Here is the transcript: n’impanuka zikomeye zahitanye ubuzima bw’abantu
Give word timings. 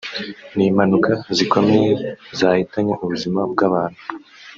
n’impanuka 0.55 1.11
zikomeye 1.37 1.91
zahitanye 2.39 2.93
ubuzima 3.03 3.39
bw’abantu 3.51 4.01